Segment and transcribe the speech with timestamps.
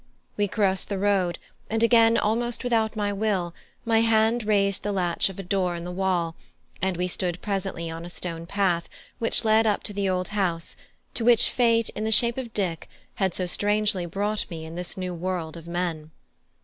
[0.35, 1.37] We crossed the road,
[1.69, 3.53] and again almost without my will
[3.85, 6.35] my hand raised the latch of a door in the wall,
[6.81, 10.75] and we stood presently on a stone path which led up to the old house
[11.13, 12.89] to which fate in the shape of Dick
[13.21, 16.09] had so strangely brought me in this new world of men.